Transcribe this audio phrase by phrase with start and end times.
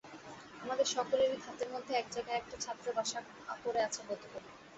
[0.63, 3.19] আমাদের সকলেরই ধাতের মধ্যে এক জায়গায় একটা ছাত্র বাসা
[3.63, 4.47] করে আছে বোধ করি।